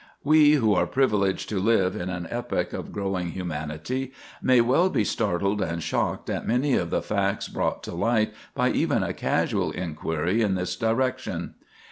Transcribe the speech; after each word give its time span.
We 0.23 0.53
who 0.53 0.73
are 0.73 0.87
privileged 0.87 1.47
to 1.49 1.59
live 1.59 1.95
in 1.95 2.09
an 2.09 2.27
epoch 2.31 2.73
of 2.73 2.91
growing 2.91 3.33
humanity 3.33 4.13
may 4.41 4.59
well 4.59 4.89
be 4.89 5.03
startled 5.03 5.61
and 5.61 5.83
shocked 5.83 6.27
at 6.27 6.47
many 6.47 6.73
of 6.73 6.89
the 6.89 7.03
facts 7.03 7.47
brought 7.47 7.83
to 7.83 7.93
light 7.93 8.33
by 8.55 8.71
even 8.71 9.03
a 9.03 9.13
casual 9.13 9.69
inquiry 9.69 10.41
in 10.41 10.55
this 10.55 10.75
direction. 10.75 11.53